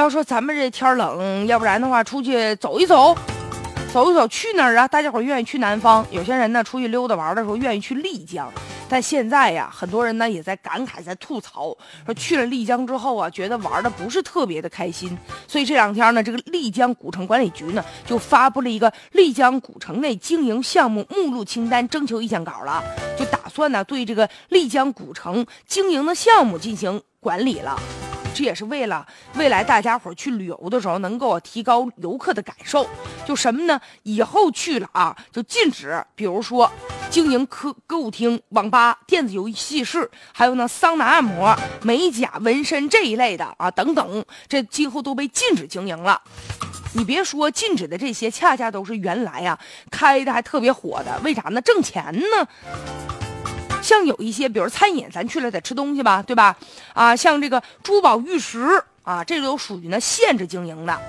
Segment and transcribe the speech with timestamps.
[0.00, 3.16] 要说咱们这天冷，要不然的话出去走一走，
[3.94, 4.86] 走一走，去哪儿啊？
[4.86, 8.52] 大家伙愿意去南方，有些人呢出去溜达玩的时候愿意去丽江。
[8.90, 11.74] 但现在呀，很多人呢也在感慨，在吐槽，
[12.04, 15.16] 说去了丽江之后啊，觉得玩的不是特别的开心。
[15.48, 22.84] 所以这两天呢，这个丽江古城管理局呢就发布了一个丽江古城内经营项目目录清单征求意见稿了，
[23.18, 27.80] 就打算呢对这个丽江古城经营的项目进行管理了。
[28.36, 29.06] 这也是为了
[29.36, 32.86] 未来大家伙去旅游的时候能够提高游客的感受。
[33.24, 33.80] 就什么呢？
[34.02, 36.70] 以后去了啊，就禁止，比如说
[37.08, 46.20] 经营歌歌舞厅、网吧、电子游戏室，还有呢桑拿、按摩、美甲、纹身这一类的啊等等，这今后都被禁止经营了。
[46.92, 49.58] 你别说，禁止的这些恰恰都是原来呀
[49.90, 51.60] 开的还特别火的，为啥呢？
[51.62, 53.25] 挣钱呢。
[53.86, 56.56] 像有一些，比如餐饮，咱去了得吃东西吧，对吧？
[56.92, 61.00] 啊，像这个珠宝玉石啊，这都属于呢限制经营的，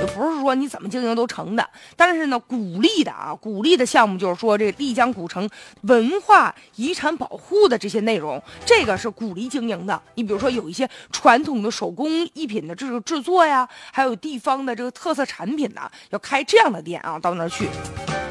[0.00, 1.68] 也不是说你怎么经营都成的。
[1.94, 5.46] 但是呢，鼓励的啊，鼓励的项目就是说，这丽江古城
[5.82, 10.00] 文化遗产保护的这些内容，这个是鼓励经营的。
[10.14, 17.68] 你比如说有一些传统的手工艺品的这个制作呀，还有地方的这个特色产品呢，要开这样的店啊，到那儿去，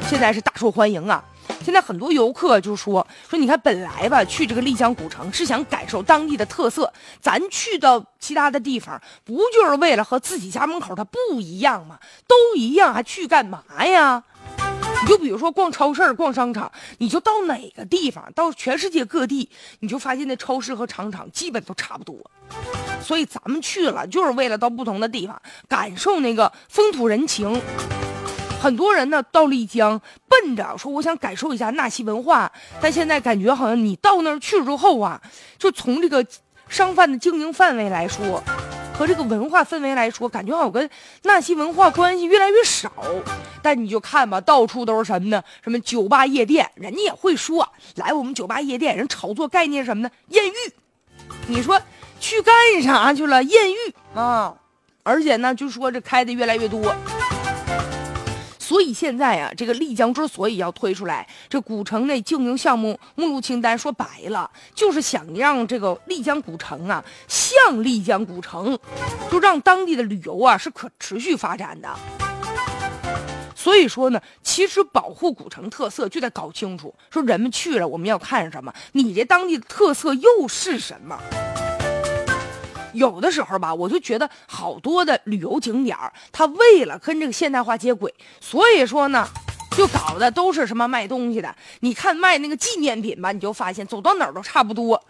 [0.08, 1.22] 现在是大受欢迎啊。
[1.62, 11.98] 现在很多游客就说说，你看本来吧，去这个丽江古城是想感受当地的特色，咱去到其他的地方，不就是为了和自己家门口它不一样吗？
[12.26, 14.22] 都一样，还去干嘛呀？
[15.02, 19.48] 你就比如说逛超市、逛商场，你就到哪个地方，到全世界各地，
[19.80, 22.16] 你就发现那超市和商场基本都差不多。
[23.02, 27.60] 所以咱们去了，就是为了到不同的地方，感受那个风土人情。
[28.60, 30.00] 很多人呢到丽江，
[30.42, 35.20] 奔着说我想感受一下纳西文化，但现在感觉好像你到那儿去之后啊，
[35.56, 36.24] 就从这个
[36.68, 38.42] 商贩的经营范围来说，
[38.92, 40.90] 和这个文化氛围来说，感觉好像跟
[41.22, 42.92] 纳西文化关系越来越少。
[43.62, 45.40] 但你就看吧，到处都是什么呢？
[45.62, 50.10] 什么酒吧夜店，人家也会说来我们酒吧夜店，人炒作概念什么呢？
[50.28, 50.52] 艳遇。
[51.46, 51.80] 你说
[52.18, 53.42] 去干啥去了？
[53.44, 54.54] 艳遇啊！
[55.04, 56.94] 而且呢，就说这开的越来越多。
[58.72, 68.78] 所以现在啊，这个丽江之所以要推出来这古城内经营项目目录清单，说白了就是想让这个丽江古城啊像丽江古城，
[69.30, 71.94] 就让当地的旅游啊是可持续发展的。
[73.54, 81.20] 所以说呢，其实保护古城特色就得搞清楚，说人们去了我们要看什么，你这当地的特色又是什么。
[82.92, 89.26] 有的时候吧，我就觉得好多的旅游景点儿，它为了跟这个现代化接轨，所以说呢，
[89.76, 91.54] 就搞的都是什么卖东西的。
[91.80, 95.02] 你看卖那个纪念品吧，你就发现走到哪儿都差不多。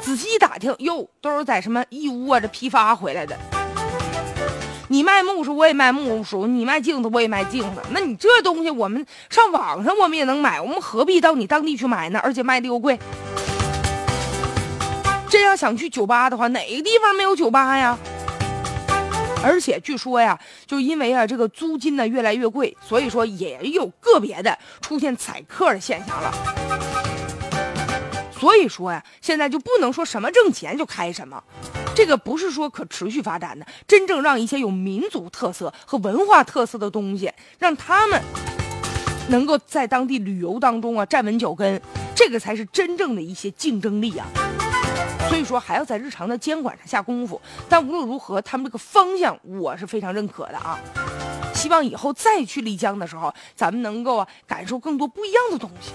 [0.00, 3.36] 仔细一打听，哟，都是在什么义乌啊这批发回来的。
[4.88, 7.82] 你卖木梳，我也卖木梳；你卖镜子，我也卖镜子。
[7.90, 12.20] 那你这东西，我们上网上我们也能买，我们何必到你当地去买呢？
[12.22, 12.96] 而且卖的又贵。
[15.56, 17.98] 想去酒吧的话，哪个地方没有酒吧呀？
[19.42, 26.32] 而且据说呀，就因为啊这个租金呢越来越贵，所以说也有个别的出现宰客的现象了。
[28.38, 31.42] 所以说呀，现在就不能说什么挣钱就开什么，
[31.94, 33.66] 这个不是说可持续发展的。
[33.86, 38.20] 真正让一些有民族特色和文化特色的东西，让他们
[39.28, 41.80] 能够在当地旅游当中啊站稳脚跟，
[42.14, 44.26] 这个才是真正的一些竞争力啊。
[45.28, 50.78] 所以说还要在日常的监管上下功夫，但无论如何，他们这个方向我是非常认可的啊！
[51.54, 55.92] 希望以后再去丽江的时候，咱们能够啊感受更多不一样的东西。